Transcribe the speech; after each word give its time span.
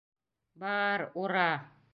Ба-ар, 0.59 0.99
ур-ра! 1.21 1.49